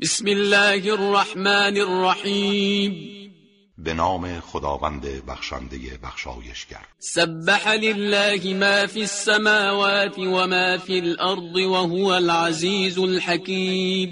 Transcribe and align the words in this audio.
بسم 0.00 0.26
الله 0.26 0.92
الرحمن 0.92 1.76
الرحیم 1.76 2.92
به 3.78 3.94
نام 3.94 4.40
خداوند 4.40 5.26
بخشنده 5.26 5.98
بخشایشگر. 6.02 6.86
سبح 6.98 7.68
لله 7.68 8.54
ما 8.54 8.86
في 8.86 9.00
السماوات 9.00 10.18
وما 10.18 10.78
في 10.78 11.00
الارض 11.00 11.56
وهو 11.56 12.06
العزیز 12.06 12.98
الحکیم. 12.98 14.10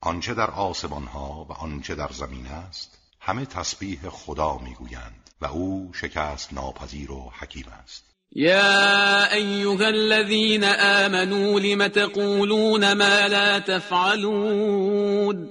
آنچه 0.00 0.34
در 0.34 0.50
آسمان 0.50 1.04
ها 1.04 1.46
و 1.50 1.52
آنچه 1.52 1.94
در 1.94 2.10
زمین 2.12 2.46
است 2.46 2.98
همه 3.20 3.46
تسبیح 3.46 4.08
خدا 4.08 4.58
می‌گویند 4.58 5.30
و 5.40 5.46
او 5.46 5.90
شکست 5.94 6.52
ناپذیر 6.52 7.10
و 7.10 7.32
حکیم 7.38 7.66
است. 7.82 8.15
يا 8.32 9.32
أيها 9.32 9.88
الذين 9.88 10.64
آمنوا 10.64 11.60
لم 11.60 11.86
تقولون 11.86 12.92
ما 12.92 13.28
لا 13.28 13.58
تفعلون؟ 13.58 15.48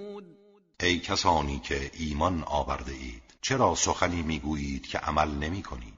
ای 0.84 1.00
کسانی 1.00 1.60
که 1.60 1.92
ایمان 2.00 2.44
آورده 2.44 2.92
اید 2.92 3.24
چرا 3.42 3.76
سخنی 3.76 4.22
می‌گویید 4.22 4.88
که 4.88 4.98
عمل 4.98 5.28
نمی 5.28 5.62
کنید؟ 5.62 5.94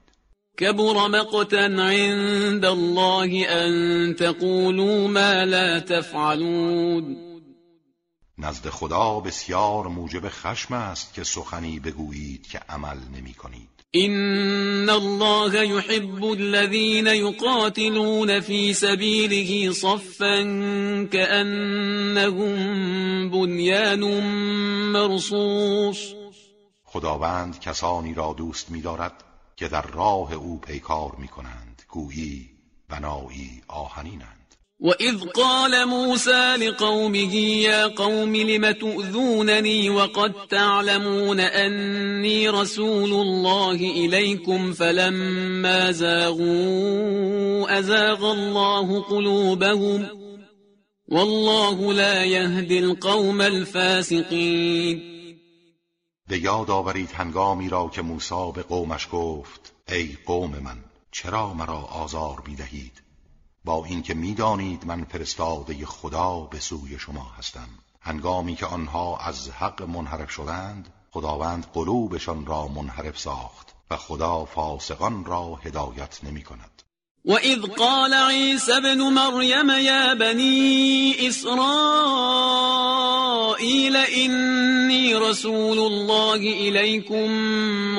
كبر 0.58 1.08
مقتا 1.08 1.66
عند 1.66 2.66
الله 2.66 3.46
أن 3.50 4.16
تقولوا 4.16 5.08
ما 5.08 5.44
لا 5.44 5.80
تفعلون. 5.80 7.18
نزد 8.38 8.70
خدا 8.70 9.20
بسیار 9.20 9.88
موجب 9.88 10.30
خشم 10.30 10.74
است 10.74 11.14
که 11.14 11.24
سخنی 11.24 11.80
بگویید 11.80 12.48
که 12.48 12.60
عمل 12.70 12.98
نمی 13.16 13.34
کنید. 13.34 13.77
إن 13.96 14.90
الله 14.90 15.64
يحب 15.64 16.32
الذين 16.32 17.08
يقاتلون 17.08 18.40
في 18.40 18.74
سبيله 18.74 19.72
صفا 19.72 20.44
كأنهم 21.12 22.56
بنيان 23.30 24.04
مرصوص. 24.92 26.14
خداوند 26.84 27.60
کسانی 27.60 28.14
را 28.14 28.34
دوست 28.34 28.72
می‌دارد 28.72 29.24
که 29.56 29.68
در 29.68 29.82
راه 29.82 30.34
او 30.34 30.60
پیکار 30.60 31.16
می‌کنند 31.18 31.82
گویی 31.90 32.50
بنایی 32.90 33.62
آهنینند. 33.68 34.56
وإذ 34.80 35.20
قال 35.20 35.88
موسى 35.88 36.56
لقومه 36.56 37.36
يا 37.36 37.88
قوم 37.88 38.36
لم 38.36 38.72
تؤذونني 38.72 39.90
وقد 39.90 40.34
تعلمون 40.50 41.40
أني 41.40 42.50
رسول 42.50 43.14
الله 43.14 43.76
إليكم 43.76 44.74
فلما 44.74 45.92
زاغوا 45.92 47.80
أزاغ 47.80 48.32
الله 48.32 49.02
قلوبهم 49.02 50.08
والله 51.08 51.94
لا 51.94 52.24
يهدي 52.24 52.80
القوم 52.80 53.42
الفاسقين 53.42 55.18
به 56.28 56.38
یاد 56.38 56.72
آورید 56.72 57.10
هنگامی 57.14 57.70
را 57.70 57.90
که 57.94 58.02
موسی 58.02 58.52
به 58.56 58.64
قومش 58.64 59.08
گفت 59.12 59.74
ای 59.90 60.18
قوم 60.26 60.52
من 60.52 60.78
چرا 61.12 61.54
مرا 61.54 61.78
آزار 61.78 62.44
میدهید؟ 62.48 63.07
با 63.68 63.86
اینکه 63.86 64.14
می‌دانید 64.14 64.86
من 64.86 65.04
فرستاده 65.04 65.86
خدا 65.86 66.40
به 66.40 66.60
سوی 66.60 67.00
شما 67.00 67.32
هستم. 67.38 67.70
هنگامی 68.02 68.56
که 68.56 68.66
آنها 68.66 69.18
از 69.18 69.50
حق 69.50 69.82
منحرف 69.82 70.32
شدند 70.32 70.94
خداوند 71.12 71.66
قلوبشان 71.74 72.46
را 72.46 72.68
منحرف 72.68 73.20
ساخت 73.20 73.68
و 73.92 73.98
خدا 73.98 74.46
فاسقان 74.46 75.26
را 75.26 75.56
هدایت 75.56 76.20
نمی 76.24 76.44
کند 76.44 76.84
وإذ 77.26 77.62
قال 77.62 78.14
عيسى 78.14 78.72
ابن 78.72 79.02
مريم 79.02 79.70
يا 79.70 80.14
بني 80.14 81.28
إسرائيل 81.28 82.97
إني 83.96 85.16
رسول 85.16 85.80
الله 85.80 86.36
إليكم 86.36 87.32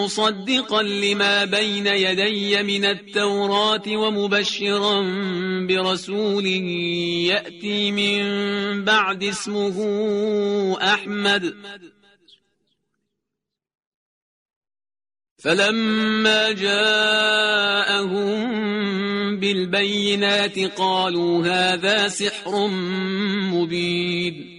مصدقا 0.00 0.82
لما 0.82 1.44
بين 1.44 1.86
يدي 1.86 2.62
من 2.62 2.84
التوراة 2.84 3.82
ومبشرا 3.86 5.02
برسول 5.66 6.46
يأتي 7.26 7.92
من 7.92 8.84
بعد 8.84 9.24
اسمه 9.24 9.78
أحمد. 10.82 11.54
فلما 15.38 16.52
جاءهم 16.52 18.38
بالبينات 19.40 20.58
قالوا 20.58 21.46
هذا 21.46 22.08
سحر 22.08 22.66
مبين. 23.52 24.57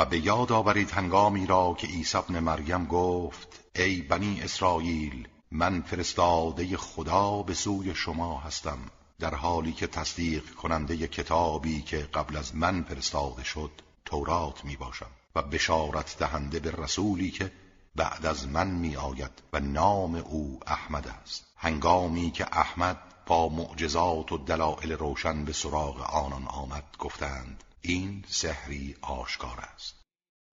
و 0.00 0.04
به 0.04 0.26
یاد 0.26 0.52
آورید 0.52 0.90
هنگامی 0.90 1.46
را 1.46 1.76
که 1.78 1.86
عیسی 1.86 2.18
ابن 2.18 2.38
مریم 2.38 2.84
گفت 2.84 3.60
ای 3.76 4.02
بنی 4.02 4.40
اسرائیل 4.42 5.28
من 5.50 5.82
فرستاده 5.82 6.76
خدا 6.76 7.42
به 7.42 7.54
سوی 7.54 7.94
شما 7.94 8.38
هستم 8.38 8.78
در 9.18 9.34
حالی 9.34 9.72
که 9.72 9.86
تصدیق 9.86 10.50
کننده 10.54 11.06
کتابی 11.06 11.82
که 11.82 11.96
قبل 11.96 12.36
از 12.36 12.56
من 12.56 12.82
فرستاده 12.82 13.44
شد 13.44 13.70
تورات 14.04 14.64
می 14.64 14.76
باشم 14.76 15.10
و 15.36 15.42
بشارت 15.42 16.18
دهنده 16.18 16.60
به 16.60 16.70
رسولی 16.70 17.30
که 17.30 17.52
بعد 17.96 18.26
از 18.26 18.48
من 18.48 18.66
می 18.66 18.96
آید 18.96 19.42
و 19.52 19.60
نام 19.60 20.14
او 20.14 20.60
احمد 20.66 21.08
است. 21.22 21.44
هنگامی 21.56 22.30
که 22.30 22.46
احمد 22.52 22.98
با 23.26 23.48
معجزات 23.48 24.32
و 24.32 24.38
دلائل 24.38 24.92
روشن 24.92 25.44
به 25.44 25.52
سراغ 25.52 26.00
آنان 26.00 26.44
آمد 26.44 26.84
گفتند 26.98 27.64
این 27.82 28.24
سحری 28.28 28.96
آشکار 29.02 29.58
است. 29.74 29.94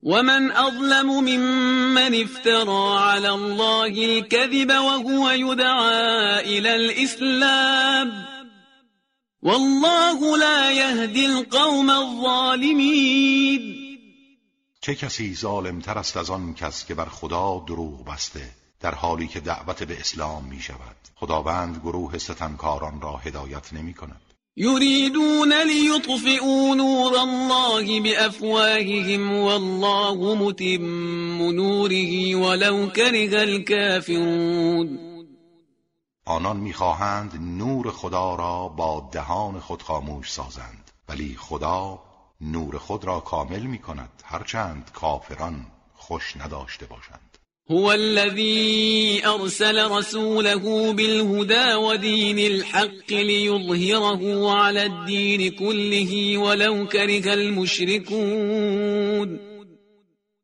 ومن 0.03 0.51
أظلم 0.51 1.07
ممن 1.07 2.15
افترى 2.15 2.97
على 2.99 3.29
الله 3.29 4.05
الكذب 4.05 4.69
وهو 4.69 5.31
يدعى 5.31 6.39
إلى 6.39 6.75
الإسلام. 6.75 8.27
والله 9.41 10.38
لا 10.38 10.71
يهدي 10.71 11.25
القوم 11.25 11.89
الظالمين. 11.89 13.77
چه 14.81 14.95
کسی 14.95 15.35
ظالم 15.35 15.79
تر 15.79 15.97
است 15.97 16.17
از 16.17 16.29
آن 16.29 16.53
کس 16.53 16.85
که 16.85 16.95
بر 16.95 17.05
خدا 17.05 17.63
دروغ 17.67 18.05
بسته 18.05 18.49
در 18.79 18.95
حالی 18.95 19.27
که 19.27 19.39
دعوت 19.39 19.83
به 19.83 19.99
اسلام 19.99 20.45
می 20.45 20.59
شود 20.59 20.95
خداوند 21.15 21.77
گروه 21.77 22.17
ستمکاران 22.17 23.01
را 23.01 23.17
هدایت 23.17 23.73
نمی 23.73 23.94
کند 23.94 24.21
يريدون 24.59 25.53
ليطفئوا 25.53 26.75
نور 26.75 27.19
الله 27.19 28.01
بأفواههم 28.01 29.31
والله 29.34 30.35
متم 30.35 31.51
نوره 31.51 32.35
ولو 32.35 32.90
كره 32.90 33.41
الكافرون. 33.44 35.00
آنان 36.25 36.57
می‌خواهند 36.57 37.31
نور 37.41 37.91
خدا 37.91 38.35
را 38.35 38.68
با 38.68 39.09
دهان 39.12 39.59
خود 39.59 39.81
خاموش 39.81 40.31
سازند 40.31 40.91
ولی 41.09 41.35
خدا 41.39 42.00
نور 42.41 42.78
خود 42.78 43.06
را 43.06 43.19
کامل 43.19 43.62
می 43.62 43.79
کند 43.79 44.24
هرچند 44.25 44.91
کافران 44.94 45.66
خوش 45.95 46.38
نداشته 46.38 46.85
باشند. 46.85 47.26
هو 47.72 47.91
الذي 47.91 49.22
أرسل 49.25 49.91
رسوله 49.91 50.94
بالهدى 50.94 51.73
ودين 51.75 52.39
الحق 52.39 53.11
ليظهره 53.11 54.51
على 54.51 54.85
الدين 54.85 55.51
كله 55.51 56.38
ولو 56.38 56.88
كره 56.88 57.33
المشركون. 57.33 58.89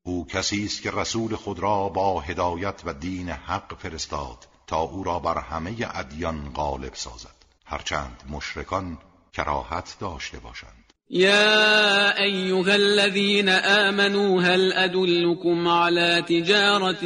او 0.06 0.25
کسی 0.28 0.66
است 0.66 0.81
که 0.81 0.91
رسول 0.91 1.35
خود 1.35 1.59
را 1.59 1.89
با 1.89 2.19
هدایت 2.19 2.81
و 2.85 2.94
دین 2.94 3.29
حق 3.29 3.79
فرستاد 3.79 4.47
تا 4.67 4.81
او 4.81 5.03
را 5.03 5.19
بر 5.19 5.39
همه 5.39 5.75
ادیان 5.94 6.51
غالب 6.56 6.94
سازد. 6.94 7.45
هرچند 7.66 8.23
مشرکان 8.29 8.97
کراهت 9.33 9.97
داشته 10.00 10.39
باشند. 10.39 10.82
يا 11.09 12.23
أيها 12.23 12.75
الذين 12.75 13.49
آمنوا 13.49 14.41
هل 14.41 14.73
أدلكم 14.73 15.67
على 15.67 16.23
تجارة 16.27 17.01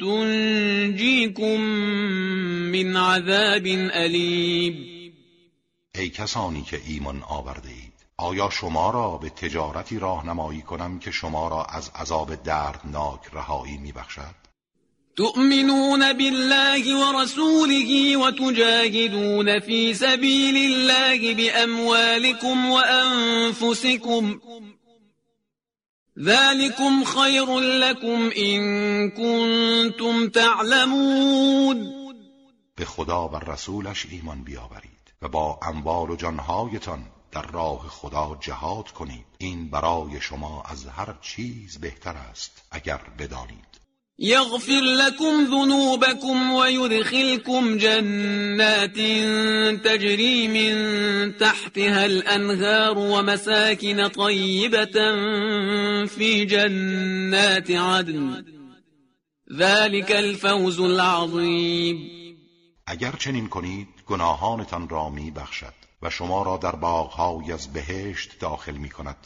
تنجيكم 0.00 1.60
من 2.72 2.96
عذاب 2.96 3.66
أليم؟ 3.66 4.92
ای 5.94 6.08
کسانی 6.08 6.62
که 6.62 6.80
ایمان 6.86 7.22
آورده 7.22 7.68
اید 7.68 7.92
آیا 8.16 8.50
شما 8.50 8.90
را 8.90 9.18
به 9.18 9.30
تجارتی 9.30 9.98
راهنمایی 9.98 10.62
کنم 10.62 10.98
که 10.98 11.10
شما 11.10 11.48
را 11.48 11.64
از 11.64 11.90
عذاب 11.94 12.34
دردناک 12.34 13.20
رهایی 13.32 13.78
میبخشد؟ 13.78 14.41
تؤمنون 15.16 16.12
بالله 16.12 16.96
ورسوله 16.96 18.16
وتجاهدون 18.16 19.60
في 19.60 19.94
سبيل 19.94 20.56
الله 20.56 21.34
بأموالكم 21.34 22.70
وأنفسكم 22.70 24.40
ذلكم 26.18 27.04
خير 27.04 27.58
لكم 27.60 28.30
إن 28.36 28.60
كنتم 29.10 30.28
تعلمون 30.28 31.92
به 32.76 32.84
خدا 32.84 33.28
و 33.28 33.36
رسولش 33.36 34.06
ایمان 34.10 34.42
بیاورید 34.44 35.12
و 35.22 35.28
با 35.28 35.58
اموال 35.62 36.10
و 36.10 36.16
جانهایتان 36.16 37.06
در 37.32 37.42
راه 37.42 37.88
خدا 37.88 38.38
جهاد 38.40 38.90
کنید. 38.90 39.26
این 39.38 39.70
برای 39.70 40.20
شما 40.20 40.62
از 40.62 40.86
هر 40.86 41.14
چیز 41.20 41.80
بهتر 41.80 42.16
است 42.16 42.62
اگر 42.70 43.00
بدانید. 43.18 43.81
يغفر 44.18 44.80
لكم 44.80 45.44
ذنوبكم 45.44 46.52
ويدخلكم 46.52 47.76
جنات 47.76 48.96
تجري 49.84 50.48
من 50.48 51.36
تحتها 51.36 52.06
الأنهار 52.06 52.98
ومساكن 52.98 54.08
طيبة 54.08 54.96
في 56.06 56.44
جنات 56.44 57.70
عدن. 57.70 58.44
ذلك 59.58 60.12
الفوز 60.12 60.80
العظیم 60.80 62.22
اگر 62.86 63.12
چنین 63.12 63.48
کنید 63.48 63.88
گناهانتان 64.06 64.88
را 64.88 65.10
بخشد 65.36 65.74
و 66.02 66.10
شما 66.10 66.42
را 66.42 66.56
در 66.56 66.76
باغهای 66.76 67.52
از 67.52 67.72
بهشت 67.72 68.38
داخل 68.40 68.76
می 68.76 68.88
کند 68.88 69.16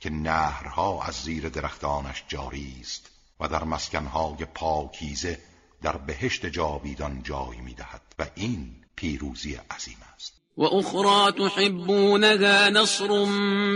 که 0.00 0.10
نهرها 0.10 1.02
از 1.02 1.14
زیر 1.14 1.48
درختانش 1.48 2.24
جاری 2.28 2.76
است. 2.80 3.15
و 3.40 3.48
در 3.48 3.64
مسکنهای 3.64 4.44
پاکیزه 4.54 5.38
در 5.82 5.96
بهشت 5.96 6.46
جاویدان 6.46 7.22
جای 7.22 7.60
می 7.60 7.74
دهد 7.74 8.02
و 8.18 8.26
این 8.34 8.74
پیروزی 8.96 9.54
عظیم 9.54 9.96
است. 10.14 10.32
و 10.56 10.62
اخرى 10.62 11.32
تحبونها 11.48 12.68
نصر 12.68 13.24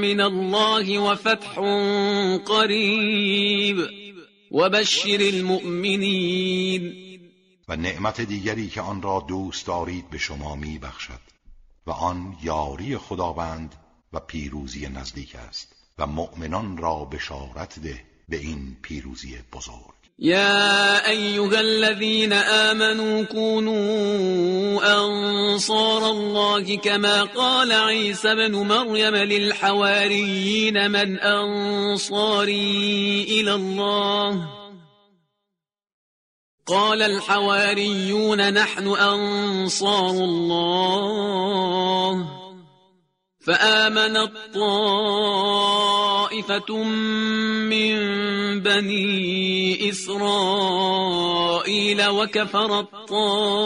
من 0.02 0.20
الله 0.20 0.98
و 0.98 1.14
فتح 1.14 1.54
قریب 2.38 3.78
و 4.52 4.70
بشر 4.70 5.18
المؤمنین. 5.34 6.92
و 7.68 7.76
نعمت 7.76 8.20
دیگری 8.20 8.68
که 8.68 8.80
آن 8.80 9.02
را 9.02 9.24
دوست 9.28 9.66
دارید 9.66 10.10
به 10.10 10.18
شما 10.18 10.54
می 10.54 10.78
بخشد 10.78 11.20
و 11.86 11.90
آن 11.90 12.36
یاری 12.42 12.96
خداوند 12.96 13.74
و 14.12 14.20
پیروزی 14.20 14.88
نزدیک 14.88 15.34
است 15.34 15.76
و 15.98 16.06
مؤمنان 16.06 16.76
را 16.76 17.04
بشارت 17.04 17.78
ده 17.78 18.09
به 18.30 18.36
این 18.36 18.76
پیروزی 18.82 19.38
بزرگ. 19.52 20.00
يا 20.18 21.08
أيها 21.08 21.60
الذين 21.60 22.32
آمنوا 22.32 23.22
كونوا 23.22 24.80
أنصار 25.04 26.10
الله 26.10 26.76
كما 26.76 27.22
قال 27.22 27.72
عيسى 27.72 28.34
بن 28.34 28.52
مريم 28.52 29.16
للحواريين 29.16 30.90
من 30.90 31.18
أنصاري 31.18 32.62
إلى 33.28 33.54
الله. 33.54 34.48
قال 36.66 37.02
الحواريون 37.02 38.52
نحن 38.54 38.86
أنصار 38.86 40.10
الله. 40.10 41.60
فآمنت 43.40 44.32
طائفة 44.54 45.64
من 47.72 47.96
بني 48.60 49.90
إسرائيل 49.90 51.20
وكفرت 52.08 52.88
طائفة 53.08 53.60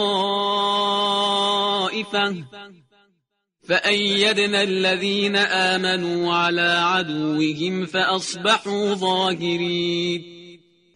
فأيدنا 3.67 4.63
الذين 4.63 5.35
آمنوا 5.35 6.33
على 6.33 6.77
عدوهم 6.79 7.85
فأصبحوا 7.85 8.95
ظاهرين. 8.95 10.35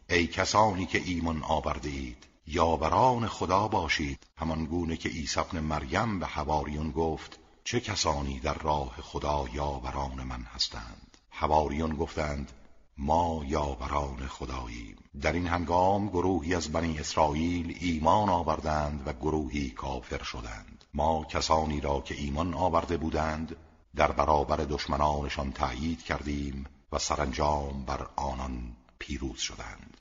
ای 0.09 0.27
کسانی 0.27 0.85
که 0.85 1.01
ایمان 1.05 1.43
آورده 1.43 1.89
اید 1.89 2.27
یاوران 2.47 3.27
خدا 3.27 3.67
باشید. 3.67 4.19
همان 4.37 4.65
گونه 4.65 4.97
که 4.97 5.09
عیسی 5.09 5.39
ابن 5.39 5.59
مریم 5.59 6.19
به 6.19 6.25
حواریون 6.25 6.91
گفت 6.91 7.39
چه 7.69 7.79
کسانی 7.79 8.39
در 8.39 8.53
راه 8.53 8.95
خدا 9.01 9.45
یاوران 9.53 10.23
من 10.23 10.41
هستند؟ 10.41 11.17
حواریون 11.29 11.95
گفتند 11.95 12.51
ما 12.97 13.43
یاوران 13.47 14.27
خداییم. 14.27 14.95
در 15.21 15.33
این 15.33 15.47
هنگام 15.47 16.09
گروهی 16.09 16.55
از 16.55 16.71
بنی 16.71 16.99
اسرائیل 16.99 17.77
ایمان 17.79 18.29
آوردند 18.29 19.07
و 19.07 19.13
گروهی 19.13 19.69
کافر 19.69 20.23
شدند. 20.23 20.85
ما 20.93 21.23
کسانی 21.23 21.81
را 21.81 22.01
که 22.01 22.15
ایمان 22.15 22.53
آورده 22.53 22.97
بودند 22.97 23.55
در 23.95 24.11
برابر 24.11 24.57
دشمنانشان 24.57 25.51
تأیید 25.51 26.03
کردیم 26.03 26.65
و 26.91 26.99
سرانجام 26.99 27.85
بر 27.85 28.07
آنان 28.15 28.75
پیروز 28.99 29.39
شدند. 29.39 29.97